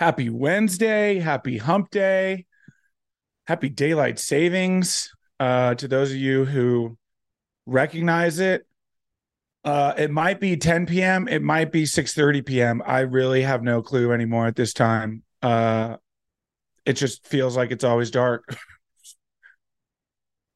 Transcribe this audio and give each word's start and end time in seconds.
Happy 0.00 0.30
Wednesday. 0.30 1.18
Happy 1.18 1.58
hump 1.58 1.90
day. 1.90 2.46
Happy 3.46 3.68
daylight 3.68 4.18
savings 4.18 5.10
uh, 5.38 5.74
to 5.74 5.86
those 5.88 6.10
of 6.10 6.16
you 6.16 6.46
who 6.46 6.96
recognize 7.66 8.38
it. 8.38 8.66
Uh, 9.62 9.92
it 9.98 10.10
might 10.10 10.40
be 10.40 10.56
10 10.56 10.86
p.m. 10.86 11.28
It 11.28 11.42
might 11.42 11.70
be 11.70 11.82
6:30 11.82 12.46
p.m. 12.46 12.82
I 12.86 13.00
really 13.00 13.42
have 13.42 13.62
no 13.62 13.82
clue 13.82 14.10
anymore 14.10 14.46
at 14.46 14.56
this 14.56 14.72
time. 14.72 15.22
Uh, 15.42 15.98
it 16.86 16.94
just 16.94 17.26
feels 17.26 17.54
like 17.54 17.70
it's 17.70 17.84
always 17.84 18.10
dark. 18.10 18.44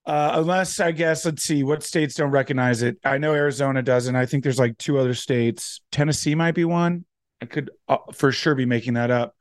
uh, 0.07 0.31
unless 0.37 0.81
I 0.81 0.93
guess, 0.93 1.27
let's 1.27 1.43
see, 1.43 1.63
what 1.63 1.83
states 1.83 2.15
don't 2.15 2.31
recognize 2.31 2.81
it? 2.81 2.97
I 3.05 3.19
know 3.19 3.35
Arizona 3.35 3.83
doesn't. 3.83 4.17
I 4.17 4.25
think 4.25 4.43
there's 4.43 4.59
like 4.59 4.79
two 4.79 4.97
other 4.97 5.13
states. 5.13 5.83
Tennessee 5.93 6.35
might 6.35 6.55
be 6.55 6.65
one. 6.65 7.05
I 7.45 7.47
could 7.47 7.71
uh, 7.89 7.99
for 8.15 8.33
sure 8.33 8.55
be 8.55 8.65
making 8.65 8.95
that 8.95 9.11
up. 9.11 9.35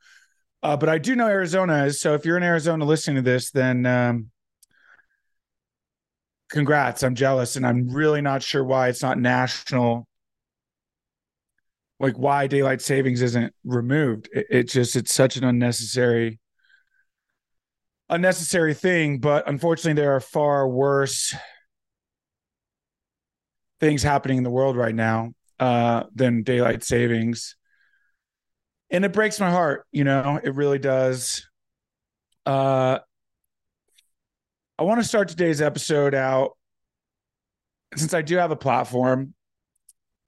Uh, 0.62 0.76
but 0.76 0.90
I 0.90 0.98
do 0.98 1.16
know 1.16 1.26
Arizona 1.26 1.84
is. 1.84 2.00
So 2.00 2.14
if 2.14 2.26
you're 2.26 2.36
in 2.36 2.42
Arizona 2.42 2.84
listening 2.84 3.16
to 3.16 3.22
this, 3.22 3.50
then 3.50 3.86
um, 3.86 4.30
congrats. 6.50 7.02
I'm 7.02 7.14
jealous, 7.14 7.56
and 7.56 7.66
I'm 7.66 7.88
really 7.88 8.20
not 8.20 8.42
sure 8.42 8.62
why 8.62 8.88
it's 8.88 9.02
not 9.02 9.18
national. 9.18 10.06
Like 11.98 12.18
why 12.18 12.46
daylight 12.46 12.82
savings 12.82 13.22
isn't 13.22 13.54
removed. 13.64 14.28
It, 14.32 14.46
it 14.50 14.62
just 14.64 14.96
it's 14.96 15.14
such 15.14 15.36
an 15.38 15.44
unnecessary 15.44 16.40
unnecessary 18.10 18.74
thing. 18.74 19.18
But 19.18 19.48
unfortunately, 19.48 20.00
there 20.00 20.14
are 20.14 20.20
far 20.20 20.68
worse 20.68 21.34
things 23.80 24.02
happening 24.02 24.36
in 24.36 24.44
the 24.44 24.50
world 24.50 24.76
right 24.76 24.94
now 24.94 25.32
uh, 25.58 26.02
than 26.14 26.42
daylight 26.42 26.84
savings 26.84 27.56
and 28.94 29.04
it 29.04 29.12
breaks 29.12 29.40
my 29.40 29.50
heart 29.50 29.86
you 29.90 30.04
know 30.04 30.40
it 30.42 30.54
really 30.54 30.78
does. 30.78 31.46
Uh 32.46 32.98
i 34.78 34.82
want 34.82 35.00
to 35.00 35.06
start 35.06 35.28
today's 35.28 35.60
episode 35.60 36.14
out 36.14 36.56
since 37.96 38.12
i 38.12 38.22
do 38.22 38.36
have 38.36 38.50
a 38.50 38.56
platform 38.56 39.34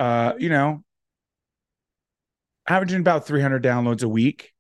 uh 0.01 0.33
you 0.39 0.49
know 0.49 0.83
averaging 2.69 3.01
about 3.01 3.27
300 3.27 3.63
downloads 3.63 4.03
a 4.03 4.09
week. 4.09 4.53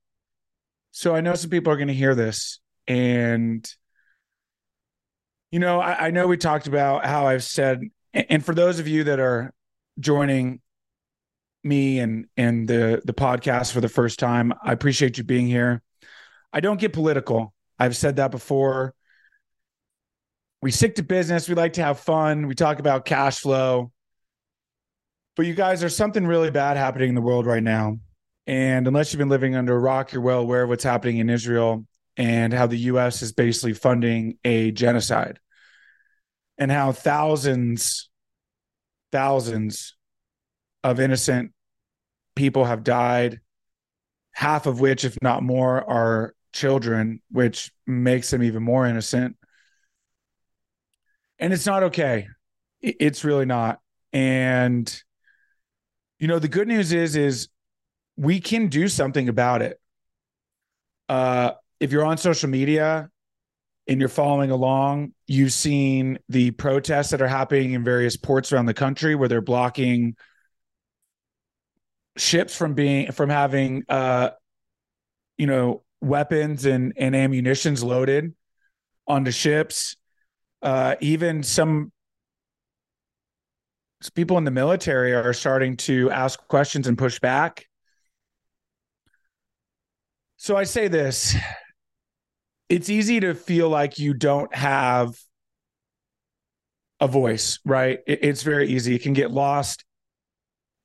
So 0.92 1.14
i 1.14 1.20
know 1.20 1.34
some 1.34 1.50
people 1.50 1.72
are 1.72 1.76
going 1.76 1.88
to 1.88 1.94
hear 1.94 2.14
this 2.14 2.60
and 2.86 3.68
you 5.50 5.58
know 5.58 5.80
I, 5.80 6.06
I 6.06 6.10
know 6.10 6.26
we 6.28 6.36
talked 6.36 6.68
about 6.68 7.04
how 7.04 7.26
i've 7.26 7.44
said 7.44 7.82
and 8.14 8.44
for 8.44 8.54
those 8.54 8.78
of 8.78 8.86
you 8.86 9.04
that 9.04 9.18
are 9.18 9.52
joining 9.98 10.60
me 11.66 11.98
and 11.98 12.26
and 12.36 12.68
the 12.68 13.02
the 13.04 13.12
podcast 13.12 13.72
for 13.72 13.80
the 13.80 13.88
first 13.88 14.18
time. 14.18 14.52
I 14.62 14.72
appreciate 14.72 15.18
you 15.18 15.24
being 15.24 15.46
here. 15.46 15.82
I 16.52 16.60
don't 16.60 16.80
get 16.80 16.92
political. 16.92 17.52
I've 17.78 17.96
said 17.96 18.16
that 18.16 18.30
before. 18.30 18.94
We 20.62 20.70
stick 20.70 20.94
to 20.96 21.02
business. 21.02 21.48
We 21.48 21.54
like 21.54 21.74
to 21.74 21.84
have 21.84 22.00
fun. 22.00 22.46
We 22.46 22.54
talk 22.54 22.78
about 22.78 23.04
cash 23.04 23.40
flow. 23.40 23.92
But 25.36 25.44
you 25.44 25.54
guys, 25.54 25.80
there's 25.80 25.94
something 25.94 26.26
really 26.26 26.50
bad 26.50 26.78
happening 26.78 27.10
in 27.10 27.14
the 27.14 27.20
world 27.20 27.44
right 27.44 27.62
now. 27.62 27.98
And 28.46 28.86
unless 28.86 29.12
you've 29.12 29.18
been 29.18 29.28
living 29.28 29.54
under 29.54 29.76
a 29.76 29.78
rock, 29.78 30.12
you're 30.12 30.22
well 30.22 30.40
aware 30.40 30.62
of 30.62 30.68
what's 30.70 30.84
happening 30.84 31.18
in 31.18 31.28
Israel 31.28 31.84
and 32.16 32.52
how 32.52 32.66
the 32.66 32.78
US 32.78 33.20
is 33.20 33.32
basically 33.32 33.74
funding 33.74 34.38
a 34.44 34.70
genocide 34.70 35.38
and 36.56 36.70
how 36.70 36.92
thousands, 36.92 38.08
thousands 39.12 39.94
of 40.82 41.00
innocent 41.00 41.52
people 42.36 42.64
have 42.64 42.84
died, 42.84 43.40
half 44.32 44.66
of 44.66 44.78
which, 44.78 45.04
if 45.04 45.16
not 45.20 45.42
more, 45.42 45.82
are 45.90 46.34
children, 46.52 47.20
which 47.30 47.72
makes 47.86 48.30
them 48.30 48.42
even 48.42 48.62
more 48.62 48.86
innocent. 48.86 49.36
And 51.38 51.52
it's 51.52 51.66
not 51.66 51.82
okay. 51.84 52.28
It's 52.80 53.24
really 53.24 53.46
not. 53.46 53.80
And 54.12 55.02
you 56.18 56.28
know, 56.28 56.38
the 56.38 56.48
good 56.48 56.68
news 56.68 56.92
is 56.92 57.16
is 57.16 57.48
we 58.16 58.40
can 58.40 58.68
do 58.68 58.88
something 58.88 59.28
about 59.28 59.62
it. 59.62 59.80
Uh 61.08 61.52
if 61.78 61.92
you're 61.92 62.06
on 62.06 62.16
social 62.16 62.48
media 62.48 63.10
and 63.86 64.00
you're 64.00 64.08
following 64.08 64.50
along, 64.50 65.12
you've 65.26 65.52
seen 65.52 66.18
the 66.28 66.52
protests 66.52 67.10
that 67.10 67.20
are 67.20 67.28
happening 67.28 67.72
in 67.72 67.84
various 67.84 68.16
ports 68.16 68.50
around 68.50 68.66
the 68.66 68.74
country 68.74 69.14
where 69.14 69.28
they're 69.28 69.42
blocking 69.42 70.16
ships 72.16 72.56
from 72.56 72.74
being 72.74 73.12
from 73.12 73.28
having 73.30 73.84
uh 73.88 74.30
you 75.38 75.46
know 75.46 75.82
weapons 76.00 76.64
and 76.64 76.92
and 76.96 77.14
ammunitions 77.14 77.82
loaded 77.82 78.34
onto 79.06 79.30
ships. 79.30 79.96
Uh 80.62 80.96
even 81.00 81.42
some 81.42 81.92
people 84.14 84.38
in 84.38 84.44
the 84.44 84.50
military 84.50 85.14
are 85.14 85.32
starting 85.32 85.76
to 85.76 86.10
ask 86.10 86.46
questions 86.48 86.86
and 86.86 86.96
push 86.98 87.18
back. 87.18 87.66
So 90.38 90.54
i 90.56 90.64
say 90.64 90.88
this 90.88 91.34
it's 92.68 92.88
easy 92.88 93.20
to 93.20 93.34
feel 93.34 93.68
like 93.68 93.98
you 93.98 94.12
don't 94.14 94.54
have 94.54 95.14
a 97.00 97.06
voice 97.08 97.58
right? 97.64 98.00
It's 98.06 98.42
very 98.42 98.68
easy. 98.68 98.94
It 98.94 99.02
can 99.02 99.12
get 99.12 99.30
lost 99.30 99.84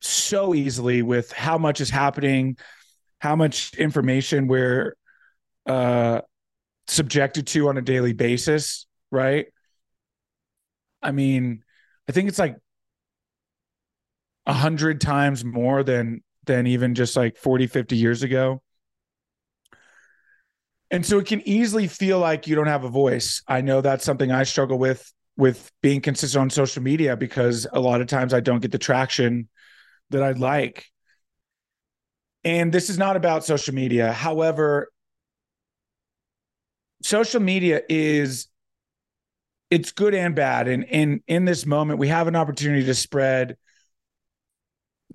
so 0.01 0.53
easily 0.53 1.01
with 1.01 1.31
how 1.31 1.57
much 1.57 1.81
is 1.81 1.89
happening, 1.89 2.57
how 3.19 3.35
much 3.35 3.73
information 3.75 4.47
we're 4.47 4.95
uh, 5.65 6.21
subjected 6.87 7.47
to 7.47 7.69
on 7.69 7.77
a 7.77 7.81
daily 7.81 8.13
basis, 8.13 8.87
right? 9.11 9.47
I 11.01 11.11
mean, 11.11 11.63
I 12.09 12.11
think 12.11 12.29
it's 12.29 12.39
like 12.39 12.55
a 14.45 14.53
hundred 14.53 15.01
times 15.01 15.43
more 15.45 15.83
than 15.83 16.23
than 16.45 16.67
even 16.67 16.95
just 16.95 17.15
like 17.15 17.37
40, 17.37 17.67
50 17.67 17.95
years 17.95 18.23
ago. 18.23 18.61
And 20.89 21.05
so 21.05 21.19
it 21.19 21.27
can 21.27 21.47
easily 21.47 21.87
feel 21.87 22.19
like 22.19 22.47
you 22.47 22.55
don't 22.55 22.67
have 22.67 22.83
a 22.83 22.89
voice. 22.89 23.43
I 23.47 23.61
know 23.61 23.81
that's 23.81 24.03
something 24.03 24.31
I 24.31 24.43
struggle 24.43 24.77
with 24.77 25.11
with 25.37 25.71
being 25.81 26.01
consistent 26.01 26.41
on 26.41 26.49
social 26.49 26.83
media 26.83 27.15
because 27.15 27.65
a 27.71 27.79
lot 27.79 28.01
of 28.01 28.07
times 28.07 28.33
I 28.33 28.41
don't 28.41 28.59
get 28.59 28.71
the 28.71 28.77
traction 28.77 29.47
that 30.11 30.23
I'd 30.23 30.39
like. 30.39 30.85
And 32.43 32.71
this 32.71 32.89
is 32.89 32.97
not 32.97 33.15
about 33.15 33.45
social 33.45 33.73
media. 33.73 34.11
However, 34.11 34.89
social 37.03 37.39
media 37.39 37.81
is 37.89 38.47
it's 39.69 39.91
good 39.91 40.13
and 40.13 40.35
bad. 40.35 40.67
And 40.67 40.83
in 40.83 41.23
in 41.27 41.45
this 41.45 41.65
moment, 41.65 41.99
we 41.99 42.07
have 42.09 42.27
an 42.27 42.35
opportunity 42.35 42.85
to 42.85 42.95
spread 42.95 43.57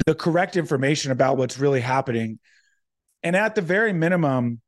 the 0.05 0.15
correct 0.15 0.57
information 0.57 1.13
about 1.13 1.37
what's 1.37 1.59
really 1.59 1.81
happening. 1.81 2.39
And 3.23 3.35
at 3.35 3.55
the 3.55 3.63
very 3.63 3.93
minimum, 3.93 4.61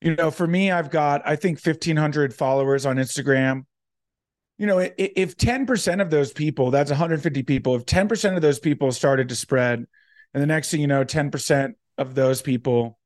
you 0.00 0.14
know, 0.14 0.30
for 0.30 0.46
me, 0.46 0.70
I've 0.70 0.90
got 0.90 1.22
I 1.26 1.36
think 1.36 1.58
1500 1.58 2.34
followers 2.34 2.86
on 2.86 2.96
Instagram 2.96 3.64
you 4.58 4.66
know, 4.66 4.78
if 4.78 5.36
10% 5.36 6.00
of 6.00 6.10
those 6.10 6.32
people, 6.32 6.70
that's 6.70 6.90
150 6.90 7.42
people, 7.42 7.74
if 7.74 7.86
10% 7.86 8.36
of 8.36 8.42
those 8.42 8.60
people 8.60 8.92
started 8.92 9.28
to 9.30 9.36
spread, 9.36 9.86
and 10.32 10.42
the 10.42 10.46
next 10.46 10.70
thing 10.70 10.80
you 10.80 10.86
know, 10.86 11.04
10% 11.04 11.74
of 11.98 12.14
those 12.14 12.40
people, 12.40 12.98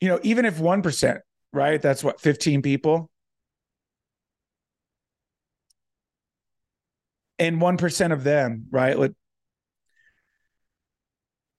you 0.00 0.08
know, 0.08 0.20
even 0.22 0.44
if 0.44 0.58
1%, 0.58 1.20
right? 1.52 1.82
That's 1.82 2.04
what, 2.04 2.20
15 2.20 2.62
people? 2.62 3.10
And 7.38 7.60
1% 7.60 8.12
of 8.12 8.22
them, 8.22 8.66
right? 8.70 8.96
Like, 8.96 9.12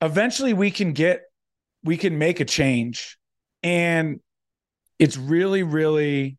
eventually 0.01 0.54
we 0.54 0.71
can 0.71 0.94
get, 0.94 1.24
we 1.83 1.98
can 1.98 2.18
make 2.18 2.39
a 2.39 2.45
change. 2.45 3.18
And 3.63 4.21
it's 4.98 5.18
really, 5.18 5.63
really, 5.63 6.38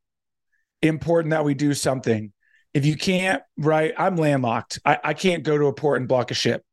important 0.82 1.30
that 1.30 1.44
we 1.44 1.54
do 1.54 1.74
something. 1.74 2.32
If 2.74 2.84
you 2.84 2.96
can't, 2.96 3.42
right, 3.56 3.94
I'm 3.96 4.16
landlocked. 4.16 4.80
I, 4.84 4.98
I 5.02 5.14
can't 5.14 5.42
go 5.42 5.56
to 5.56 5.66
a 5.66 5.72
port 5.72 6.00
and 6.00 6.08
block 6.08 6.30
a 6.30 6.34
ship. 6.34 6.64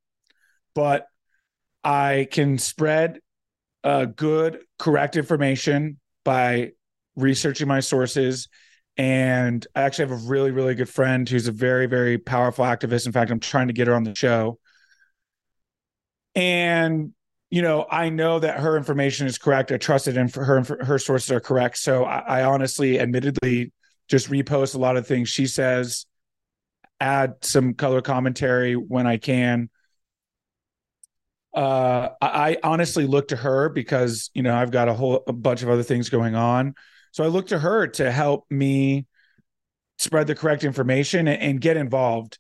But 0.76 1.08
I 1.84 2.28
can 2.32 2.58
spread 2.58 3.20
uh, 3.84 4.06
good, 4.06 4.60
correct 4.80 5.16
information 5.16 6.00
by 6.26 6.72
researching 7.16 7.68
my 7.68 7.80
sources. 7.80 8.48
And 8.98 9.66
I 9.76 9.82
actually 9.84 10.10
have 10.10 10.24
a 10.24 10.28
really, 10.28 10.52
really 10.52 10.76
good 10.76 10.90
friend 10.90 11.28
who's 11.28 11.48
a 11.48 11.52
very, 11.52 11.86
very 11.88 12.18
powerful 12.18 12.66
activist. 12.66 13.06
In 13.06 13.12
fact, 13.12 13.32
I'm 13.32 13.40
trying 13.40 13.68
to 13.68 13.74
get 13.74 13.88
her 13.88 13.96
on 13.96 14.04
the 14.04 14.16
show. 14.16 14.60
And 16.36 17.14
you 17.54 17.62
know, 17.62 17.86
I 17.88 18.10
know 18.10 18.40
that 18.40 18.60
her 18.62 18.76
information 18.78 19.28
is 19.28 19.38
correct. 19.38 19.72
I 19.72 19.78
trust 19.78 20.08
it, 20.08 20.18
and 20.18 20.34
her 20.34 20.64
her 20.82 20.98
sources 20.98 21.30
are 21.30 21.40
correct. 21.40 21.78
So 21.78 22.04
I, 22.04 22.40
I 22.40 22.44
honestly, 22.46 23.00
admittedly, 23.00 23.72
just 24.13 24.30
repost 24.30 24.75
a 24.75 24.77
lot 24.77 24.95
of 24.95 25.07
things 25.07 25.27
she 25.27 25.48
says, 25.48 26.06
add 27.00 27.33
some 27.42 27.74
color 27.74 28.00
commentary 28.00 28.75
when 28.75 29.07
I 29.07 29.18
can. 29.18 29.71
Uh, 31.51 32.10
I, 32.21 32.27
I 32.51 32.57
honestly 32.62 33.07
look 33.07 33.30
to 33.30 33.36
her 33.36 33.69
because 33.69 34.30
you 34.36 34.44
know 34.44 34.56
I've 34.56 34.69
got 34.69 34.88
a 34.88 34.94
whole 34.94 35.24
a 35.25 35.33
bunch 35.33 35.63
of 35.63 35.69
other 35.69 35.81
things 35.81 36.10
going 36.10 36.36
on, 36.36 36.75
so 37.12 37.24
I 37.24 37.27
look 37.27 37.48
to 37.48 37.57
her 37.57 37.88
to 37.88 38.12
help 38.12 38.45
me 38.51 39.07
spread 39.98 40.27
the 40.27 40.36
correct 40.36 40.63
information 40.63 41.27
and, 41.27 41.42
and 41.42 41.62
get 41.62 41.75
involved. 41.75 42.38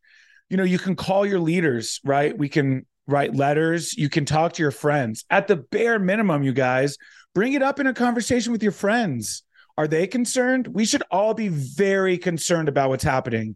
You 0.51 0.57
know, 0.57 0.63
you 0.63 0.77
can 0.77 0.95
call 0.95 1.25
your 1.25 1.39
leaders, 1.39 1.99
right? 2.03 2.37
We 2.37 2.49
can 2.49 2.85
write 3.07 3.33
letters. 3.33 3.97
You 3.97 4.09
can 4.09 4.25
talk 4.25 4.53
to 4.53 4.61
your 4.61 4.71
friends. 4.71 5.25
At 5.31 5.47
the 5.47 5.55
bare 5.55 5.97
minimum, 5.97 6.43
you 6.43 6.53
guys, 6.53 6.97
bring 7.33 7.53
it 7.53 7.63
up 7.63 7.79
in 7.79 7.87
a 7.87 7.95
conversation 7.95 8.51
with 8.51 8.61
your 8.61 8.71
friends. 8.71 9.41
Are 9.77 9.87
they 9.87 10.07
concerned? 10.07 10.67
We 10.67 10.85
should 10.85 11.03
all 11.09 11.33
be 11.33 11.47
very 11.47 12.17
concerned 12.17 12.69
about 12.69 12.89
what's 12.89 13.03
happening. 13.03 13.55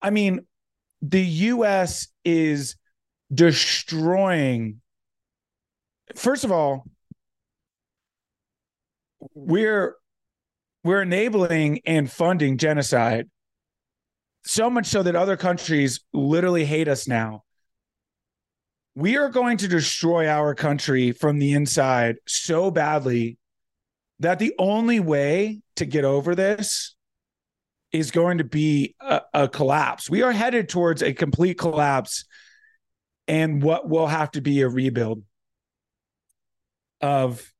I 0.00 0.10
mean, 0.10 0.46
the 1.02 1.22
US 1.22 2.08
is 2.24 2.76
destroying. 3.32 4.80
First 6.16 6.44
of 6.44 6.52
all, 6.52 6.86
we're 9.34 9.96
we're 10.84 11.02
enabling 11.02 11.80
and 11.84 12.10
funding 12.10 12.56
genocide 12.56 13.28
so 14.44 14.70
much 14.70 14.86
so 14.86 15.02
that 15.02 15.16
other 15.16 15.36
countries 15.36 16.00
literally 16.12 16.64
hate 16.64 16.88
us 16.88 17.08
now 17.08 17.42
we 18.98 19.16
are 19.16 19.28
going 19.28 19.56
to 19.56 19.68
destroy 19.68 20.26
our 20.26 20.56
country 20.56 21.12
from 21.12 21.38
the 21.38 21.52
inside 21.52 22.16
so 22.26 22.68
badly 22.68 23.37
that 24.20 24.38
the 24.38 24.54
only 24.58 25.00
way 25.00 25.60
to 25.76 25.84
get 25.84 26.04
over 26.04 26.34
this 26.34 26.94
is 27.92 28.10
going 28.10 28.38
to 28.38 28.44
be 28.44 28.94
a, 29.00 29.22
a, 29.32 29.48
collapse. 29.48 30.10
We 30.10 30.22
are 30.22 30.32
headed 30.32 30.68
towards 30.68 31.02
a 31.02 31.14
complete 31.14 31.58
collapse 31.58 32.24
and 33.26 33.62
what 33.62 33.88
will 33.88 34.06
have 34.06 34.30
to 34.32 34.40
be 34.40 34.60
a 34.60 34.68
rebuild 34.68 35.22
of 37.00 37.52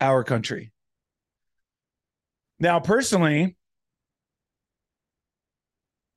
our 0.00 0.24
country. 0.24 0.72
Now, 2.58 2.80
personally, 2.80 3.56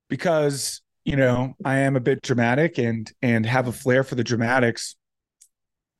because 0.09 0.81
you 1.07 1.15
know, 1.15 1.55
I 1.63 1.79
am 1.79 1.95
a 1.95 2.01
bit 2.01 2.21
dramatic 2.21 2.77
and 2.77 3.09
and 3.21 3.45
have 3.45 3.69
a 3.69 3.71
flair 3.71 4.03
for 4.03 4.15
the 4.15 4.25
dramatics. 4.25 4.97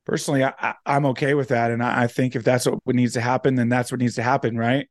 Personally, 0.08 0.46
I, 0.46 0.76
am 0.86 1.06
okay 1.08 1.34
with 1.34 1.50
that, 1.50 1.70
and 1.70 1.84
I, 1.84 2.04
I 2.04 2.08
think 2.08 2.38
if 2.38 2.44
that's 2.46 2.66
what 2.66 2.96
needs 2.96 3.14
to 3.14 3.22
happen, 3.22 3.56
then 3.56 3.68
that's 3.68 3.92
what 3.92 4.00
needs 4.00 4.16
to 4.16 4.24
happen, 4.24 4.58
right? 4.58 4.88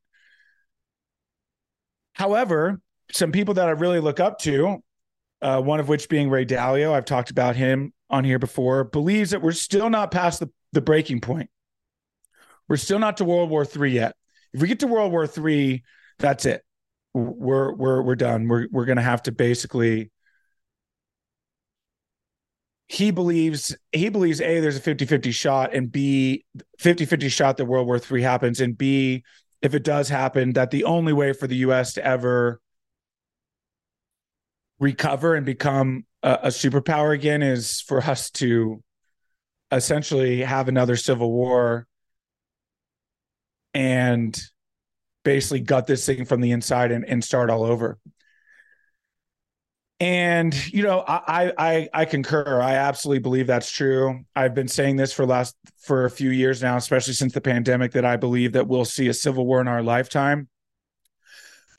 However, 2.13 2.83
some 3.11 3.33
people 3.33 3.55
that 3.55 3.67
I 3.67 3.71
really 3.71 3.99
look 4.01 4.21
up 4.21 4.39
to, 4.41 4.83
uh, 5.41 5.63
one 5.63 5.81
of 5.81 5.89
which 5.89 6.11
being 6.11 6.29
Ray 6.29 6.45
Dalio, 6.45 6.93
I've 6.93 7.07
talked 7.07 7.31
about 7.31 7.57
him 7.57 7.95
on 8.11 8.25
here 8.25 8.39
before, 8.39 8.85
believes 8.85 9.31
that 9.31 9.41
we're 9.41 9.53
still 9.53 9.89
not 9.89 10.11
past 10.11 10.41
the, 10.41 10.51
the 10.73 10.83
breaking 10.83 11.23
point. 11.23 11.49
We're 12.69 12.77
still 12.77 12.99
not 12.99 13.17
to 13.17 13.25
World 13.25 13.49
War 13.49 13.65
III 13.65 13.91
yet. 13.91 14.17
If 14.53 14.61
we 14.61 14.69
get 14.69 14.81
to 14.81 14.87
World 14.87 15.13
War 15.13 15.27
III, 15.27 15.83
that's 16.19 16.45
it 16.45 16.63
we're 17.17 17.73
we're 17.73 18.03
we're 18.03 18.17
done. 18.17 18.49
We're 18.49 18.69
we're 18.71 18.85
gonna 18.85 19.03
have 19.03 19.23
to 19.23 19.33
basically 19.33 20.11
he 22.89 23.11
believes 23.11 23.77
he 23.93 24.09
believes 24.09 24.41
a 24.41 24.61
there's 24.61 24.77
a 24.77 24.81
50-50 24.81 25.33
shot 25.33 25.75
and 25.75 25.91
b 25.91 26.45
50-50 26.81 27.31
shot 27.31 27.57
that 27.57 27.65
world 27.65 27.87
war 27.87 28.01
iii 28.11 28.23
happens 28.23 28.61
and 28.61 28.79
b 28.79 29.25
if 29.63 29.75
it 29.75 29.83
does 29.83 30.09
happen 30.09 30.53
that 30.53 30.71
the 30.71 30.85
only 30.85 31.13
way 31.13 31.33
for 31.33 31.47
the 31.47 31.57
us 31.57 31.95
to 31.95 32.05
ever 32.05 32.61
recover 34.79 35.35
and 35.35 35.47
become 35.47 36.05
a, 36.23 36.39
a 36.45 36.49
superpower 36.49 37.15
again 37.15 37.43
is 37.43 37.81
for 37.81 38.01
us 38.03 38.31
to 38.31 38.83
essentially 39.73 40.43
have 40.43 40.69
another 40.69 40.97
civil 40.97 41.33
war 41.33 41.87
and 43.75 44.41
basically 45.25 45.61
gut 45.61 45.87
this 45.87 46.07
thing 46.07 46.25
from 46.25 46.41
the 46.41 46.53
inside 46.53 46.93
and, 46.93 47.05
and 47.05 47.23
start 47.23 47.51
all 47.51 47.65
over. 47.65 47.99
And 49.99 50.55
you 50.73 50.83
know, 50.83 51.03
I, 51.07 51.53
I 51.57 51.89
I 51.95 52.05
concur. 52.05 52.61
I 52.61 52.75
absolutely 52.75 53.21
believe 53.21 53.47
that's 53.47 53.71
true. 53.71 54.21
I've 54.35 54.55
been 54.55 54.69
saying 54.69 54.97
this 54.97 55.13
for 55.13 55.25
last 55.25 55.57
for 55.79 56.05
a 56.05 56.11
few 56.11 56.31
years 56.31 56.63
now, 56.63 56.77
especially 56.77 57.15
since 57.15 57.33
the 57.33 57.41
pandemic, 57.41 57.93
that 57.93 58.05
I 58.05 58.17
believe 58.17 58.53
that 58.53 58.69
we'll 58.69 58.85
see 58.85 59.09
a 59.09 59.15
civil 59.15 59.47
war 59.47 59.61
in 59.63 59.69
our 59.69 59.83
lifetime. 59.83 60.49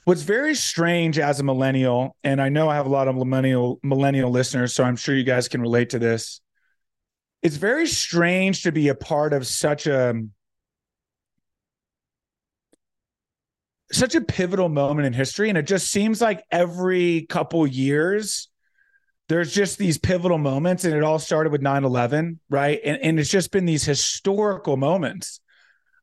What's 0.06 0.24
very 0.24 0.56
strange 0.56 1.20
as 1.20 1.40
a 1.40 1.44
millennial, 1.44 2.16
and 2.24 2.42
I 2.42 2.50
know 2.50 2.70
I 2.70 2.76
have 2.76 2.88
a 2.88 2.90
lot 2.90 3.08
of 3.08 3.16
millennial 3.16 3.80
millennial 3.84 4.32
listeners, 4.32 4.74
so 4.74 4.84
I'm 4.84 4.96
sure 4.96 5.14
you 5.14 5.24
guys 5.24 5.48
can 5.48 5.62
relate 5.62 5.92
to 5.92 6.00
this. 6.00 6.42
It's 7.44 7.58
very 7.58 7.86
strange 7.86 8.64
to 8.64 8.72
be 8.72 8.88
a 8.88 8.96
part 8.96 9.32
of 9.32 9.46
such 9.46 9.86
a 9.86 10.20
such 13.92 14.16
a 14.16 14.22
pivotal 14.22 14.70
moment 14.70 15.06
in 15.08 15.14
history 15.14 15.50
and 15.50 15.58
it 15.58 15.66
just 15.68 15.90
seems 15.90 16.22
like 16.22 16.44
every 16.52 17.26
couple 17.30 17.66
years 17.66 18.50
there's 19.30 19.54
just 19.54 19.78
these 19.78 19.98
pivotal 19.98 20.38
moments 20.38 20.86
and 20.86 20.94
it 20.94 21.04
all 21.04 21.20
started 21.20 21.52
with 21.52 21.62
9-11 21.62 22.38
right? 22.50 22.80
And, 22.84 22.98
and 23.02 23.20
it's 23.20 23.30
just 23.30 23.52
been 23.52 23.66
these 23.66 23.86
historical 23.86 24.78
moments. 24.78 25.40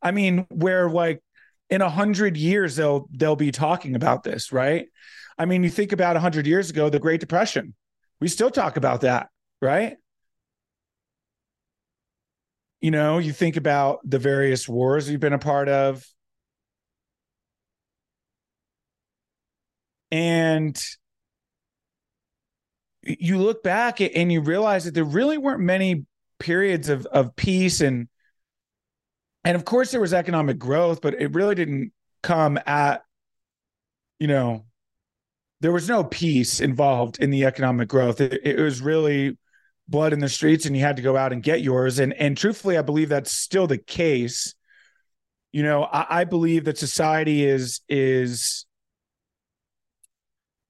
I 0.02 0.10
mean 0.10 0.46
where 0.50 0.88
like 0.88 1.22
in 1.70 1.80
a 1.80 1.88
hundred 1.88 2.36
years 2.36 2.76
they'll 2.76 3.08
they'll 3.12 3.36
be 3.36 3.52
talking 3.52 3.96
about 3.96 4.22
this 4.22 4.52
right? 4.52 4.86
I 5.38 5.44
mean 5.44 5.62
you 5.62 5.70
think 5.70 5.92
about 5.92 6.16
a 6.16 6.20
hundred 6.20 6.46
years 6.46 6.70
ago 6.70 6.88
the 6.88 6.98
great 6.98 7.20
depression. 7.20 7.74
We 8.20 8.28
still 8.28 8.50
talk 8.50 8.76
about 8.76 9.02
that 9.02 9.28
right? 9.60 9.96
You 12.80 12.90
know 12.90 13.18
you 13.18 13.32
think 13.32 13.56
about 13.56 13.98
the 14.04 14.18
various 14.18 14.66
wars 14.66 15.08
you've 15.08 15.20
been 15.20 15.32
a 15.34 15.38
part 15.38 15.68
of 15.68 16.06
And 20.14 20.80
you 23.02 23.36
look 23.38 23.64
back 23.64 24.00
and 24.00 24.30
you 24.30 24.40
realize 24.40 24.84
that 24.84 24.94
there 24.94 25.02
really 25.02 25.38
weren't 25.38 25.58
many 25.58 26.06
periods 26.38 26.88
of, 26.88 27.04
of 27.06 27.34
peace 27.34 27.80
and 27.80 28.06
and 29.42 29.56
of 29.56 29.64
course 29.64 29.90
there 29.90 30.00
was 30.00 30.14
economic 30.14 30.56
growth, 30.56 31.00
but 31.02 31.20
it 31.20 31.34
really 31.34 31.56
didn't 31.56 31.92
come 32.22 32.60
at, 32.64 33.02
you 34.20 34.28
know, 34.28 34.66
there 35.60 35.72
was 35.72 35.88
no 35.88 36.04
peace 36.04 36.60
involved 36.60 37.18
in 37.18 37.30
the 37.30 37.44
economic 37.44 37.88
growth. 37.88 38.20
It, 38.20 38.40
it 38.44 38.60
was 38.60 38.80
really 38.80 39.36
blood 39.88 40.12
in 40.12 40.20
the 40.20 40.28
streets 40.28 40.64
and 40.64 40.76
you 40.76 40.82
had 40.82 40.96
to 40.96 41.02
go 41.02 41.16
out 41.16 41.32
and 41.32 41.42
get 41.42 41.60
yours. 41.60 41.98
And 41.98 42.12
and 42.14 42.38
truthfully, 42.38 42.78
I 42.78 42.82
believe 42.82 43.08
that's 43.08 43.32
still 43.32 43.66
the 43.66 43.78
case. 43.78 44.54
You 45.50 45.64
know, 45.64 45.82
I, 45.82 46.20
I 46.20 46.24
believe 46.24 46.66
that 46.66 46.78
society 46.78 47.44
is 47.44 47.80
is 47.88 48.64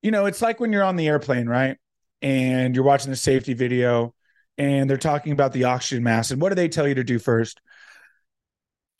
you 0.04 0.10
know, 0.10 0.26
it's 0.26 0.42
like 0.42 0.60
when 0.60 0.70
you're 0.70 0.84
on 0.84 0.96
the 0.96 1.08
airplane, 1.08 1.48
right? 1.48 1.78
And 2.20 2.74
you're 2.74 2.84
watching 2.84 3.10
the 3.10 3.16
safety 3.16 3.54
video 3.54 4.14
and 4.58 4.88
they're 4.88 4.98
talking 4.98 5.32
about 5.32 5.54
the 5.54 5.64
oxygen 5.64 6.04
mask. 6.04 6.30
And 6.30 6.42
what 6.42 6.50
do 6.50 6.56
they 6.56 6.68
tell 6.68 6.86
you 6.86 6.96
to 6.96 7.04
do 7.04 7.18
first? 7.18 7.58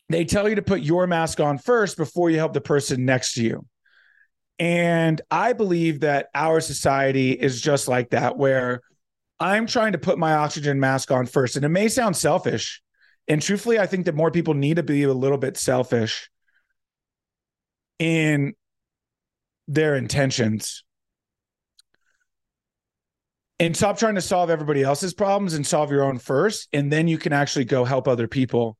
They 0.09 0.25
tell 0.25 0.49
you 0.49 0.55
to 0.55 0.63
put 0.63 0.81
your 0.81 1.05
mask 1.05 1.39
on 1.39 1.59
first 1.59 1.95
before 1.95 2.31
you 2.31 2.37
help 2.37 2.53
the 2.53 2.61
person 2.61 3.05
next 3.05 3.35
to 3.35 3.43
you. 3.43 3.67
And 4.57 5.21
I 5.29 5.53
believe 5.53 5.99
that 5.99 6.29
our 6.33 6.59
society 6.59 7.33
is 7.33 7.61
just 7.61 7.87
like 7.87 8.09
that, 8.09 8.35
where 8.35 8.81
I'm 9.39 9.67
trying 9.67 9.91
to 9.91 9.99
put 9.99 10.17
my 10.17 10.33
oxygen 10.33 10.79
mask 10.79 11.11
on 11.11 11.27
first. 11.27 11.55
And 11.55 11.63
it 11.63 11.69
may 11.69 11.87
sound 11.87 12.17
selfish. 12.17 12.81
And 13.27 13.43
truthfully, 13.43 13.77
I 13.77 13.85
think 13.85 14.05
that 14.05 14.15
more 14.15 14.31
people 14.31 14.55
need 14.55 14.77
to 14.77 14.83
be 14.83 15.03
a 15.03 15.13
little 15.13 15.37
bit 15.37 15.55
selfish 15.55 16.31
in 17.99 18.55
their 19.67 19.95
intentions 19.95 20.83
and 23.59 23.75
stop 23.75 23.97
trying 23.97 24.15
to 24.15 24.21
solve 24.21 24.49
everybody 24.49 24.83
else's 24.83 25.13
problems 25.13 25.53
and 25.53 25.65
solve 25.65 25.91
your 25.91 26.03
own 26.03 26.17
first 26.17 26.67
and 26.73 26.91
then 26.91 27.07
you 27.07 27.17
can 27.17 27.33
actually 27.33 27.65
go 27.65 27.85
help 27.85 28.07
other 28.07 28.27
people 28.27 28.77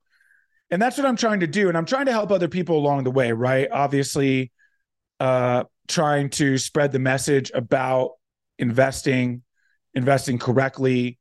and 0.69 0.81
that's 0.81 0.97
what 0.97 1.05
i'm 1.05 1.15
trying 1.15 1.39
to 1.39 1.47
do 1.47 1.69
and 1.69 1.77
i'm 1.77 1.85
trying 1.85 2.05
to 2.05 2.11
help 2.11 2.31
other 2.31 2.47
people 2.47 2.77
along 2.77 3.03
the 3.03 3.11
way 3.11 3.31
right 3.31 3.69
obviously 3.71 4.51
uh 5.19 5.63
trying 5.87 6.29
to 6.29 6.57
spread 6.57 6.91
the 6.91 6.99
message 6.99 7.51
about 7.53 8.11
investing 8.59 9.41
investing 9.93 10.37
correctly 10.37 11.17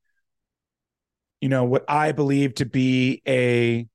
you 1.44 1.50
know, 1.50 1.64
what 1.64 1.84
I 1.88 2.12
believe 2.12 2.54
to 2.54 2.64
be 2.64 3.20
a 3.28 3.86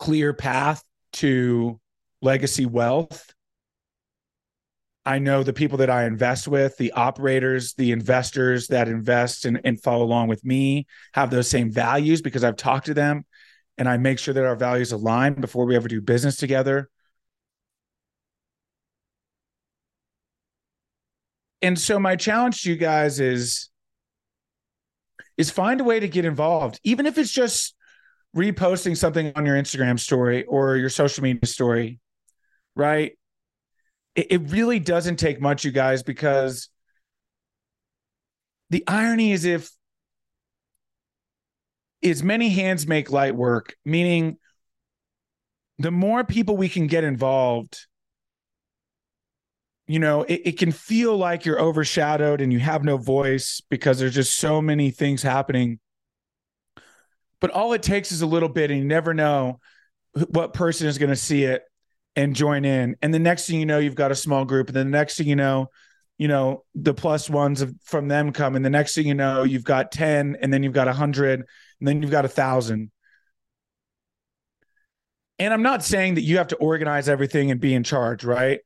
clear 0.00 0.34
path 0.34 0.82
to 1.12 1.80
legacy 2.20 2.66
wealth. 2.66 3.32
I 5.06 5.18
know 5.18 5.42
the 5.42 5.52
people 5.52 5.78
that 5.78 5.90
I 5.90 6.04
invest 6.04 6.48
with, 6.48 6.76
the 6.78 6.92
operators, 6.92 7.74
the 7.74 7.92
investors 7.92 8.68
that 8.68 8.88
invest 8.88 9.44
and, 9.44 9.60
and 9.62 9.82
follow 9.82 10.04
along 10.04 10.28
with 10.28 10.44
me 10.44 10.86
have 11.12 11.30
those 11.30 11.48
same 11.48 11.70
values 11.70 12.22
because 12.22 12.42
I've 12.42 12.56
talked 12.56 12.86
to 12.86 12.94
them 12.94 13.26
and 13.76 13.88
I 13.88 13.98
make 13.98 14.18
sure 14.18 14.32
that 14.32 14.44
our 14.44 14.56
values 14.56 14.92
align 14.92 15.34
before 15.34 15.66
we 15.66 15.76
ever 15.76 15.88
do 15.88 16.00
business 16.00 16.36
together. 16.36 16.88
And 21.60 21.78
so 21.78 21.98
my 21.98 22.16
challenge 22.16 22.62
to 22.62 22.70
you 22.70 22.76
guys 22.76 23.20
is 23.20 23.70
is 25.36 25.50
find 25.50 25.80
a 25.80 25.84
way 25.84 25.98
to 25.98 26.08
get 26.08 26.24
involved, 26.24 26.78
even 26.84 27.06
if 27.06 27.18
it's 27.18 27.32
just 27.32 27.74
reposting 28.36 28.96
something 28.96 29.32
on 29.34 29.46
your 29.46 29.56
Instagram 29.56 29.98
story 29.98 30.44
or 30.44 30.76
your 30.76 30.88
social 30.88 31.22
media 31.22 31.46
story, 31.46 32.00
right? 32.76 33.18
It, 34.14 34.26
it 34.30 34.50
really 34.50 34.78
doesn't 34.78 35.16
take 35.16 35.40
much, 35.40 35.64
you 35.64 35.70
guys, 35.70 36.02
because 36.02 36.68
the 38.70 38.84
irony 38.86 39.32
is 39.32 39.44
if 39.44 39.70
is 42.02 42.22
many 42.22 42.50
hands 42.50 42.86
make 42.86 43.10
light 43.10 43.34
work, 43.34 43.76
meaning 43.84 44.36
the 45.78 45.90
more 45.90 46.22
people 46.22 46.56
we 46.56 46.68
can 46.68 46.86
get 46.86 47.02
involved, 47.02 47.86
you 49.86 49.98
know, 49.98 50.22
it, 50.22 50.42
it, 50.44 50.58
can 50.58 50.70
feel 50.70 51.16
like 51.16 51.44
you're 51.44 51.60
overshadowed 51.60 52.40
and 52.40 52.52
you 52.52 52.58
have 52.58 52.84
no 52.84 52.96
voice 52.96 53.60
because 53.70 53.98
there's 53.98 54.14
just 54.14 54.36
so 54.36 54.62
many 54.62 54.90
things 54.90 55.22
happening. 55.22 55.78
But 57.40 57.50
all 57.50 57.72
it 57.72 57.82
takes 57.82 58.12
is 58.12 58.22
a 58.22 58.26
little 58.26 58.48
bit, 58.48 58.70
and 58.70 58.80
you 58.80 58.86
never 58.86 59.12
know 59.12 59.60
what 60.28 60.54
person 60.54 60.86
is 60.86 60.96
going 60.96 61.10
to 61.10 61.16
see 61.16 61.44
it 61.44 61.62
and 62.16 62.34
join 62.34 62.64
in. 62.64 62.96
And 63.02 63.12
the 63.12 63.18
next 63.18 63.46
thing 63.46 63.58
you 63.58 63.66
know, 63.66 63.78
you've 63.78 63.94
got 63.94 64.12
a 64.12 64.16
small 64.16 64.44
group. 64.44 64.68
And 64.68 64.76
then 64.76 64.90
the 64.90 64.98
next 64.98 65.16
thing 65.16 65.26
you 65.26 65.36
know, 65.36 65.70
you 66.18 66.28
know, 66.28 66.64
the 66.74 66.94
plus 66.94 67.28
ones 67.28 67.64
from 67.84 68.08
them 68.08 68.32
come. 68.32 68.54
And 68.56 68.64
the 68.64 68.70
next 68.70 68.94
thing 68.94 69.06
you 69.06 69.14
know, 69.14 69.42
you've 69.42 69.64
got 69.64 69.90
10, 69.90 70.36
and 70.40 70.52
then 70.52 70.62
you've 70.62 70.72
got 70.72 70.86
a 70.86 70.92
100, 70.92 71.40
and 71.40 71.88
then 71.88 72.02
you've 72.02 72.10
got 72.10 72.24
a 72.24 72.28
1,000. 72.28 72.90
And 75.40 75.52
I'm 75.52 75.62
not 75.62 75.82
saying 75.82 76.14
that 76.14 76.22
you 76.22 76.38
have 76.38 76.48
to 76.48 76.56
organize 76.56 77.08
everything 77.08 77.50
and 77.50 77.60
be 77.60 77.74
in 77.74 77.82
charge, 77.82 78.24
right? 78.24 78.60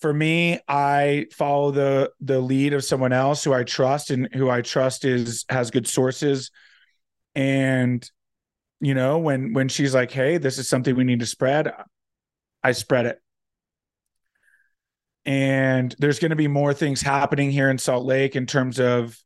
for 0.00 0.12
me, 0.12 0.60
I 0.68 1.26
follow 1.32 1.70
the 1.70 2.12
the 2.20 2.40
lead 2.40 2.72
of 2.72 2.84
someone 2.84 3.12
else 3.12 3.42
who 3.42 3.52
I 3.52 3.64
trust 3.64 4.10
and 4.10 4.28
who 4.32 4.48
I 4.48 4.62
trust 4.62 5.04
is 5.04 5.44
has 5.48 5.70
good 5.70 5.88
sources. 5.88 6.50
And 7.34 8.08
you 8.80 8.94
know, 8.94 9.18
when 9.18 9.52
when 9.54 9.68
she's 9.68 9.94
like, 9.94 10.10
"Hey, 10.10 10.38
this 10.38 10.58
is 10.58 10.68
something 10.68 10.94
we 10.94 11.04
need 11.04 11.20
to 11.20 11.26
spread," 11.26 11.72
I 12.62 12.72
spread 12.72 13.06
it. 13.06 13.20
And 15.24 15.94
there's 15.98 16.18
going 16.18 16.30
to 16.30 16.36
be 16.36 16.48
more 16.48 16.72
things 16.72 17.02
happening 17.02 17.50
here 17.50 17.70
in 17.70 17.78
Salt 17.78 18.06
Lake 18.06 18.34
in 18.34 18.46
terms 18.46 18.80
of 18.80 19.18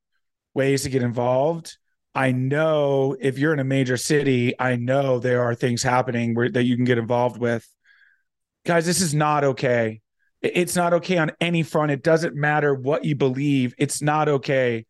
ways 0.54 0.82
to 0.82 0.90
get 0.90 1.02
involved. 1.02 1.76
I 2.14 2.32
know 2.32 3.16
if 3.18 3.38
you're 3.38 3.52
in 3.52 3.60
a 3.60 3.64
major 3.64 3.96
city, 3.96 4.58
I 4.58 4.76
know 4.76 5.18
there 5.18 5.42
are 5.42 5.54
things 5.54 5.82
happening 5.82 6.34
where 6.34 6.50
that 6.50 6.64
you 6.64 6.76
can 6.76 6.84
get 6.84 6.98
involved 6.98 7.38
with. 7.38 7.66
Guys, 8.64 8.84
this 8.84 9.00
is 9.00 9.14
not 9.14 9.44
okay 9.44 10.02
it's 10.42 10.74
not 10.74 10.92
okay 10.92 11.18
on 11.18 11.32
any 11.40 11.62
front. 11.62 11.92
It 11.92 12.02
doesn't 12.02 12.34
matter 12.34 12.74
what 12.74 13.04
you 13.04 13.14
believe. 13.14 13.74
It's 13.78 14.02
not 14.02 14.28
okay. 14.28 14.86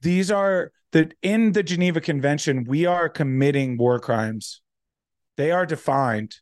These 0.00 0.30
are 0.30 0.70
the 0.92 1.10
in 1.22 1.52
the 1.52 1.62
Geneva 1.62 2.00
Convention, 2.00 2.64
we 2.64 2.86
are 2.86 3.08
committing 3.08 3.76
war 3.76 3.98
crimes. 3.98 4.60
They 5.36 5.50
are 5.50 5.66
defined. 5.66 6.36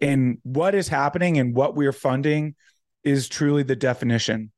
And 0.00 0.38
what 0.42 0.74
is 0.74 0.88
happening 0.88 1.38
and 1.38 1.54
what 1.54 1.76
we're 1.76 1.92
funding 1.92 2.54
is 3.04 3.28
truly 3.28 3.62
the 3.62 3.76
definition. 3.76 4.50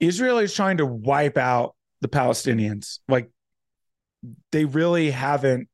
Israel 0.00 0.38
is 0.38 0.52
trying 0.52 0.78
to 0.78 0.86
wipe 0.86 1.38
out 1.38 1.76
the 2.00 2.08
Palestinians. 2.08 2.98
Like 3.08 3.30
they 4.50 4.64
really 4.64 5.10
haven't 5.10 5.68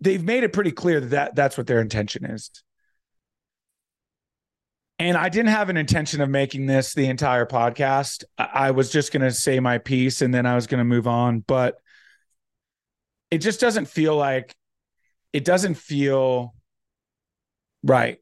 they've 0.00 0.22
made 0.22 0.44
it 0.44 0.52
pretty 0.52 0.70
clear 0.72 1.00
that, 1.00 1.10
that 1.10 1.34
that's 1.34 1.58
what 1.58 1.66
their 1.66 1.80
intention 1.80 2.24
is. 2.24 2.50
And 5.00 5.16
I 5.16 5.28
didn't 5.28 5.50
have 5.50 5.68
an 5.68 5.76
intention 5.76 6.20
of 6.20 6.28
making 6.28 6.66
this 6.66 6.92
the 6.92 7.06
entire 7.06 7.46
podcast. 7.46 8.24
I 8.36 8.72
was 8.72 8.90
just 8.90 9.12
going 9.12 9.22
to 9.22 9.30
say 9.30 9.60
my 9.60 9.78
piece 9.78 10.22
and 10.22 10.34
then 10.34 10.44
I 10.44 10.56
was 10.56 10.66
going 10.66 10.78
to 10.78 10.84
move 10.84 11.06
on. 11.06 11.40
But 11.40 11.78
it 13.30 13.38
just 13.38 13.60
doesn't 13.60 13.86
feel 13.86 14.16
like 14.16 14.54
it 15.32 15.44
doesn't 15.44 15.74
feel 15.74 16.54
right. 17.82 18.18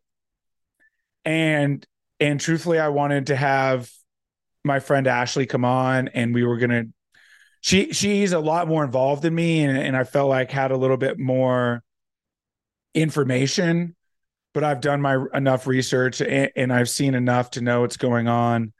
And 1.24 1.84
and 2.18 2.40
truthfully, 2.40 2.78
I 2.78 2.88
wanted 2.88 3.28
to 3.28 3.36
have 3.36 3.90
my 4.64 4.80
friend 4.80 5.06
Ashley 5.06 5.46
come 5.46 5.64
on 5.64 6.08
and 6.08 6.34
we 6.34 6.44
were 6.44 6.58
gonna 6.58 6.84
she 7.60 7.92
she's 7.92 8.32
a 8.32 8.38
lot 8.38 8.68
more 8.68 8.84
involved 8.84 9.22
than 9.22 9.34
me 9.34 9.64
and, 9.64 9.76
and 9.76 9.96
I 9.96 10.04
felt 10.04 10.28
like 10.28 10.50
had 10.50 10.72
a 10.72 10.76
little 10.76 10.96
bit 10.96 11.18
more 11.18 11.82
information 12.94 13.96
but 14.56 14.64
I've 14.64 14.80
done 14.80 15.02
my 15.02 15.22
enough 15.34 15.66
research 15.66 16.22
and, 16.22 16.50
and, 16.56 16.72
I've 16.72 16.88
seen 16.88 17.14
enough 17.14 17.50
to 17.50 17.60
know 17.60 17.82
what's 17.82 17.98
going 17.98 18.26
on. 18.26 18.72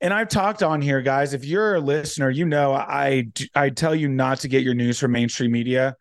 And 0.00 0.12
I've 0.12 0.28
talked 0.28 0.62
on 0.62 0.82
here, 0.82 1.00
guys. 1.00 1.32
If 1.32 1.44
you're 1.44 1.76
a 1.76 1.80
listener, 1.80 2.28
you 2.28 2.44
know 2.44 2.74
I 2.74 3.28
I 3.54 3.70
tell 3.70 3.94
you 3.94 4.08
not 4.08 4.40
to 4.40 4.48
get 4.48 4.62
your 4.62 4.74
news 4.74 4.98
from 4.98 5.12
mainstream 5.12 5.52
media, 5.52 5.96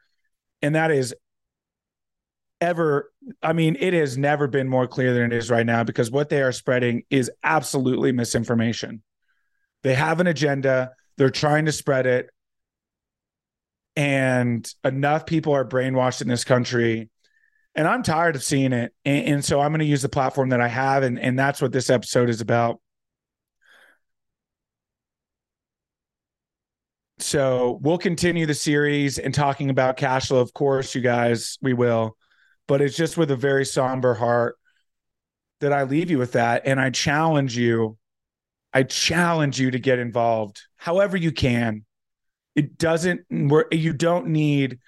and 0.61 0.75
that 0.75 0.91
is 0.91 1.15
ever. 2.59 3.11
I 3.41 3.53
mean, 3.53 3.77
it 3.79 3.93
has 3.93 4.17
never 4.17 4.47
been 4.47 4.67
more 4.67 4.87
clear 4.87 5.13
than 5.13 5.31
it 5.31 5.33
is 5.33 5.49
right 5.49 5.65
now 5.65 5.83
because 5.83 6.11
what 6.11 6.29
they 6.29 6.41
are 6.41 6.51
spreading 6.51 7.03
is 7.09 7.31
absolutely 7.43 8.11
misinformation. 8.11 9.01
They 9.83 9.95
have 9.95 10.19
an 10.19 10.27
agenda. 10.27 10.91
They're 11.17 11.29
trying 11.29 11.65
to 11.65 11.71
spread 11.71 12.05
it. 12.05 12.29
And 13.95 14.67
enough 14.83 15.25
people 15.25 15.53
are 15.53 15.63
brainwashed 15.63 16.21
in 16.21 16.27
this 16.27 16.43
country. 16.43 17.09
And 17.75 17.87
I'm 17.87 18.03
tired 18.03 18.35
of 18.35 18.43
seeing 18.43 18.73
it. 18.73 18.93
And, 19.05 19.27
and 19.27 19.45
so 19.45 19.61
I'm 19.61 19.71
going 19.71 19.79
to 19.79 19.85
use 19.85 20.01
the 20.01 20.09
platform 20.09 20.49
that 20.49 20.59
I 20.59 20.67
have. 20.67 21.03
And, 21.03 21.19
and 21.19 21.37
that's 21.37 21.61
what 21.61 21.71
this 21.71 21.89
episode 21.89 22.29
is 22.29 22.41
about. 22.41 22.81
So 27.17 27.79
we'll 27.81 27.97
continue 27.97 28.45
the 28.45 28.53
series 28.53 29.17
and 29.17 29.33
talking 29.33 29.69
about 29.69 29.97
cash 29.97 30.27
flow. 30.27 30.39
Of 30.39 30.53
course, 30.53 30.95
you 30.95 31.01
guys, 31.01 31.57
we 31.61 31.73
will. 31.73 32.17
But 32.67 32.81
it's 32.81 32.97
just 32.97 33.17
with 33.17 33.31
a 33.31 33.35
very 33.35 33.65
somber 33.65 34.13
heart 34.13 34.57
that 35.61 35.71
I 35.71 35.83
leave 35.83 36.11
you 36.11 36.17
with 36.17 36.33
that. 36.33 36.63
And 36.65 36.79
I 36.79 36.89
challenge 36.89 37.57
you 37.57 37.97
I 38.75 38.83
challenge 38.83 39.57
you 39.57 39.71
to 39.71 39.79
get 39.79 39.99
involved 39.99 40.61
however 40.75 41.15
you 41.15 41.31
can. 41.31 41.85
It 42.55 42.77
doesn't, 42.77 43.21
you 43.29 43.93
don't 43.93 44.27
need 44.27 44.79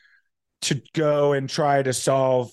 to 0.64 0.82
go 0.94 1.32
and 1.32 1.50
try 1.50 1.82
to 1.82 1.94
solve 1.94 2.52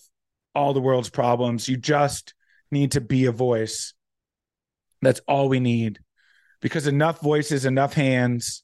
all 0.55 0.73
the 0.73 0.81
world's 0.81 1.11
problems. 1.11 1.69
You 1.69 1.77
just 1.77 2.35
need 2.71 2.93
to 2.93 3.01
be 3.01 3.27
a 3.27 3.33
voice. 3.33 3.95
That's 5.03 5.21
all 5.27 5.49
we 5.49 5.59
need 5.59 5.99
because 6.61 6.87
enough 6.87 7.21
voices, 7.21 7.65
enough 7.65 7.95
hands, 7.95 8.63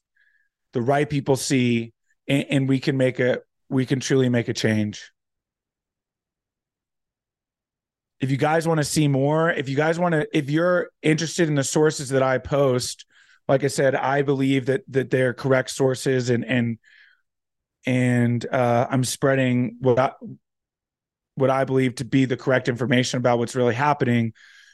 the 0.73 0.81
right 0.81 1.09
people 1.09 1.35
see, 1.35 1.93
and, 2.27 2.45
and 2.49 2.69
we 2.69 2.79
can 2.79 2.97
make 2.97 3.19
a, 3.19 3.39
we 3.69 3.85
can 3.85 3.99
truly 3.99 4.29
make 4.29 4.47
a 4.47 4.53
change 4.53 5.11
if 8.21 8.29
you 8.29 8.37
guys 8.37 8.67
want 8.67 8.77
to 8.77 8.83
see 8.83 9.07
more, 9.07 9.49
if 9.49 9.67
you 9.67 9.75
guys 9.75 9.97
want 9.97 10.13
to, 10.13 10.27
if 10.31 10.49
you're 10.49 10.91
interested 11.01 11.49
in 11.49 11.55
the 11.55 11.63
sources 11.63 12.09
that 12.09 12.21
I 12.21 12.37
post, 12.37 13.05
like 13.47 13.63
I 13.63 13.67
said, 13.67 13.95
I 13.95 14.21
believe 14.21 14.67
that 14.67 14.83
that 14.89 15.09
they're 15.09 15.33
correct 15.33 15.71
sources, 15.71 16.29
and 16.29 16.45
and 16.45 16.77
and 17.85 18.45
uh, 18.45 18.87
I'm 18.89 19.03
spreading 19.03 19.77
what 19.79 19.97
I, 19.97 20.11
what 21.33 21.49
I 21.49 21.65
believe 21.65 21.95
to 21.95 22.05
be 22.05 22.25
the 22.25 22.37
correct 22.37 22.69
information 22.69 23.17
about 23.17 23.39
what's 23.39 23.55
really 23.55 23.73
happening. 23.73 24.33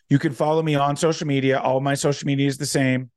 You 0.09 0.19
can 0.19 0.33
follow 0.33 0.61
me 0.61 0.75
on 0.75 0.97
social 0.97 1.25
media. 1.25 1.57
All 1.59 1.79
my 1.79 1.95
social 1.95 2.27
media 2.27 2.47
is 2.47 2.57
the 2.57 2.65
same 2.65 3.09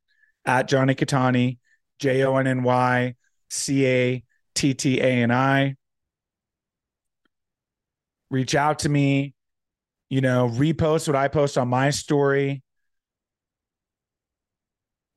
at 0.45 0.69
Jonny 0.69 0.95
Cattani, 0.95 1.57
J 2.01 2.23
O 2.25 2.35
N 2.35 2.47
N 2.47 2.63
Y 2.63 3.15
C 3.49 3.87
A 3.87 4.23
T 4.53 4.73
T 4.73 4.99
A 4.99 5.05
N 5.05 5.31
I. 5.31 5.75
Reach 8.29 8.55
out 8.55 8.79
to 8.79 8.89
me 8.89 9.33
you 10.11 10.19
know, 10.19 10.49
repost 10.49 11.07
what 11.07 11.15
I 11.15 11.29
post 11.29 11.57
on 11.57 11.69
my 11.69 11.89
story. 11.89 12.61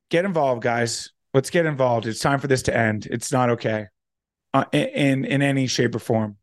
Get 0.09 0.25
involved, 0.25 0.63
guys. 0.63 1.11
Let's 1.35 1.51
get 1.51 1.67
involved. 1.67 2.07
It's 2.07 2.21
time 2.21 2.39
for 2.39 2.47
this 2.47 2.63
to 2.63 2.77
end. 2.77 3.09
It's 3.11 3.33
not 3.33 3.51
okay 3.51 3.89
uh, 4.55 4.67
in 4.73 5.25
in 5.25 5.43
any 5.43 5.67
shape 5.67 5.97
or 5.97 5.99
form. 5.99 6.37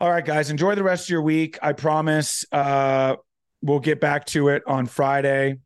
All 0.00 0.10
right, 0.10 0.24
guys, 0.24 0.48
enjoy 0.48 0.74
the 0.74 0.82
rest 0.82 1.04
of 1.04 1.10
your 1.10 1.20
week. 1.20 1.58
I 1.60 1.74
promise 1.74 2.46
uh, 2.50 3.16
we'll 3.60 3.80
get 3.80 4.00
back 4.00 4.24
to 4.26 4.48
it 4.48 4.62
on 4.66 4.86
Friday. 4.86 5.58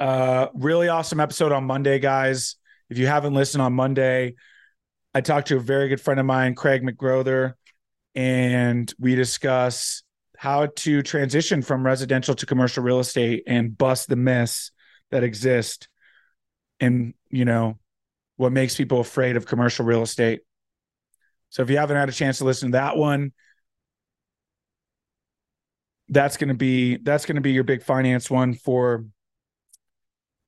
Uh, 0.00 0.48
really 0.54 0.88
awesome 0.88 1.20
episode 1.20 1.52
on 1.52 1.64
Monday, 1.64 1.98
guys. 1.98 2.56
If 2.88 2.96
you 2.96 3.06
haven't 3.06 3.34
listened 3.34 3.60
on 3.60 3.74
Monday, 3.74 4.34
I 5.14 5.20
talked 5.20 5.48
to 5.48 5.58
a 5.58 5.60
very 5.60 5.88
good 5.88 6.00
friend 6.00 6.18
of 6.18 6.24
mine, 6.24 6.54
Craig 6.54 6.82
McGrother, 6.82 7.52
and 8.14 8.92
we 8.98 9.14
discuss 9.14 10.02
how 10.38 10.68
to 10.74 11.02
transition 11.02 11.60
from 11.60 11.84
residential 11.84 12.34
to 12.34 12.46
commercial 12.46 12.82
real 12.82 12.98
estate 12.98 13.42
and 13.46 13.76
bust 13.76 14.08
the 14.08 14.16
myths 14.16 14.72
that 15.10 15.22
exist 15.22 15.86
and 16.80 17.12
you 17.28 17.44
know 17.44 17.78
what 18.36 18.50
makes 18.50 18.74
people 18.74 19.00
afraid 19.00 19.36
of 19.36 19.44
commercial 19.44 19.84
real 19.84 20.02
estate 20.02 20.40
so 21.50 21.62
if 21.62 21.68
you 21.68 21.76
haven't 21.76 21.98
had 21.98 22.08
a 22.08 22.12
chance 22.12 22.38
to 22.38 22.44
listen 22.44 22.70
to 22.70 22.78
that 22.78 22.96
one 22.96 23.32
that's 26.08 26.38
going 26.38 26.48
to 26.48 26.54
be 26.54 26.96
that's 26.96 27.26
going 27.26 27.36
to 27.36 27.42
be 27.42 27.52
your 27.52 27.64
big 27.64 27.82
finance 27.82 28.30
one 28.30 28.54
for 28.54 29.04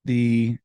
the 0.05 0.57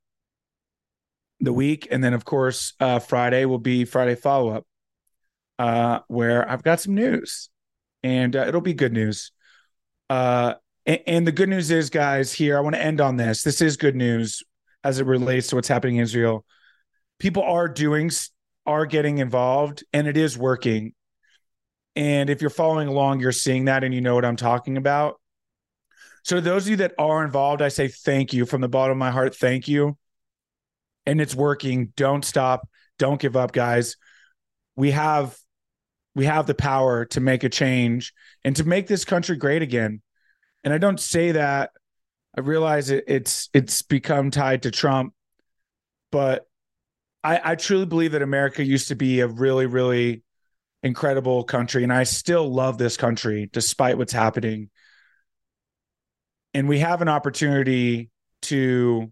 the 1.40 1.54
week 1.54 1.88
and 1.92 2.04
then 2.04 2.14
of 2.14 2.26
course 2.26 2.74
uh 2.80 2.98
friday 2.98 3.46
will 3.46 3.60
be 3.60 3.86
friday 3.86 4.16
follow-up 4.16 4.66
uh 5.60 6.00
where 6.08 6.50
i've 6.50 6.64
got 6.64 6.80
some 6.80 6.96
news 6.96 7.50
and 8.04 8.36
uh, 8.36 8.46
it'll 8.48 8.62
be 8.62 8.74
good 8.74 8.94
news. 8.94 9.32
Uh, 10.10 10.54
and, 10.86 11.00
and, 11.08 11.28
the 11.28 11.32
good 11.32 11.50
news 11.50 11.72
is, 11.72 11.90
guys, 11.90 12.32
here 12.32 12.58
I 12.58 12.62
want 12.62 12.76
to 12.76 12.82
end 12.82 13.02
on 13.02 13.18
this. 13.18 13.44
This 13.44 13.62
is 13.62 13.76
good 13.76 13.96
news 13.96 14.44
as 14.84 15.00
it 15.00 15.06
relates 15.06 15.48
to 15.48 15.56
what's 15.56 15.68
happening 15.68 15.98
in 15.98 16.04
Israel. 16.04 16.46
People 17.20 17.44
are 17.44 17.68
doing, 17.68 18.10
are 18.66 18.86
getting 18.86 19.18
involved, 19.18 19.84
and 19.92 20.08
it 20.08 20.16
is 20.16 20.38
working. 20.38 20.94
And 21.96 22.30
if 22.30 22.42
you're 22.42 22.50
following 22.50 22.88
along, 22.88 23.20
you're 23.20 23.32
seeing 23.32 23.66
that, 23.66 23.84
and 23.84 23.94
you 23.94 24.02
know 24.02 24.16
what 24.16 24.24
I'm 24.24 24.36
talking 24.38 24.78
about. 24.78 25.20
So, 26.28 26.42
those 26.42 26.66
of 26.66 26.72
you 26.72 26.76
that 26.78 26.94
are 27.00 27.24
involved, 27.24 27.62
I 27.62 27.70
say 27.70 27.88
thank 27.88 28.34
you 28.34 28.46
from 28.46 28.60
the 28.60 28.68
bottom 28.68 28.92
of 28.92 28.98
my 28.98 29.12
heart. 29.12 29.34
Thank 29.34 29.70
you. 29.70 29.98
And 31.06 31.22
it's 31.22 31.34
working. 31.34 31.94
Don't 31.96 32.26
stop. 32.26 32.68
Don't 33.00 33.22
give 33.22 33.38
up, 33.38 33.54
guys. 33.54 33.96
We 34.76 34.92
have 34.92 35.38
we 36.16 36.26
have 36.26 36.46
the 36.46 36.54
power 36.54 37.06
to 37.06 37.22
make 37.22 37.46
a 37.46 37.50
change 37.50 38.14
and 38.44 38.58
to 38.58 38.66
make 38.66 38.88
this 38.88 39.06
country 39.06 39.38
great 39.38 39.62
again. 39.62 40.02
And 40.66 40.74
I 40.74 40.80
don't 40.80 41.00
say 41.00 41.32
that 41.32 41.72
I 42.38 42.42
realize 42.42 42.90
it, 42.90 43.06
it's 43.08 43.50
it's 43.54 43.82
become 43.84 44.30
tied 44.30 44.64
to 44.64 44.72
Trump, 44.72 45.14
but 46.12 46.46
I, 47.24 47.40
I 47.42 47.56
truly 47.56 47.86
believe 47.86 48.12
that 48.12 48.22
America 48.22 48.66
used 48.66 48.90
to 48.90 48.96
be 48.96 49.22
a 49.22 49.28
really, 49.28 49.66
really 49.66 50.24
incredible 50.84 51.46
country, 51.46 51.84
and 51.84 51.94
I 51.94 52.04
still 52.04 52.54
love 52.54 52.78
this 52.78 52.98
country 52.98 53.50
despite 53.54 53.98
what's 53.98 54.12
happening. 54.12 54.72
And 56.54 56.68
we 56.68 56.80
have 56.80 57.02
an 57.02 57.10
opportunity 57.10 58.10
to 58.44 59.12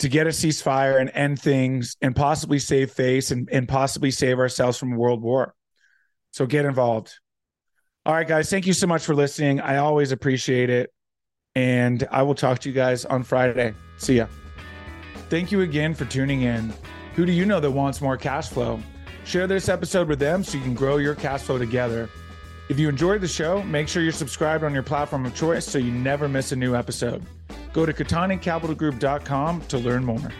to 0.00 0.08
get 0.08 0.26
a 0.26 0.30
ceasefire 0.30 1.00
and 1.00 1.10
end 1.14 1.40
things 1.40 1.96
and 2.02 2.16
possibly 2.16 2.58
save 2.58 2.90
face 2.90 3.30
and, 3.30 3.48
and 3.50 3.68
possibly 3.68 4.10
save 4.10 4.38
ourselves 4.38 4.76
from 4.76 4.92
a 4.92 4.96
world 4.96 5.22
war. 5.22 5.54
So 6.32 6.46
get 6.46 6.64
involved. 6.64 7.14
All 8.04 8.12
right, 8.12 8.26
guys, 8.26 8.50
thank 8.50 8.66
you 8.66 8.72
so 8.72 8.86
much 8.86 9.04
for 9.04 9.14
listening. 9.14 9.60
I 9.60 9.76
always 9.76 10.12
appreciate 10.12 10.68
it. 10.68 10.92
And 11.54 12.06
I 12.10 12.22
will 12.22 12.34
talk 12.34 12.58
to 12.60 12.68
you 12.68 12.74
guys 12.74 13.04
on 13.04 13.22
Friday. 13.22 13.72
See 13.96 14.16
ya. 14.16 14.26
Thank 15.30 15.52
you 15.52 15.60
again 15.60 15.94
for 15.94 16.04
tuning 16.04 16.42
in. 16.42 16.72
Who 17.14 17.24
do 17.24 17.32
you 17.32 17.46
know 17.46 17.60
that 17.60 17.70
wants 17.70 18.00
more 18.00 18.16
cash 18.16 18.48
flow? 18.48 18.80
Share 19.24 19.46
this 19.46 19.68
episode 19.68 20.08
with 20.08 20.18
them 20.18 20.42
so 20.42 20.58
you 20.58 20.64
can 20.64 20.74
grow 20.74 20.96
your 20.96 21.14
cash 21.14 21.42
flow 21.42 21.56
together. 21.56 22.10
If 22.68 22.78
you 22.78 22.88
enjoyed 22.88 23.20
the 23.20 23.28
show, 23.28 23.62
make 23.62 23.88
sure 23.88 24.02
you're 24.02 24.12
subscribed 24.12 24.64
on 24.64 24.72
your 24.72 24.82
platform 24.82 25.26
of 25.26 25.34
choice 25.34 25.66
so 25.66 25.78
you 25.78 25.92
never 25.92 26.28
miss 26.28 26.52
a 26.52 26.56
new 26.56 26.74
episode. 26.74 27.22
Go 27.74 27.84
to 27.84 27.92
CattaniCapitalGroup.com 27.92 29.60
to 29.62 29.78
learn 29.78 30.04
more. 30.04 30.32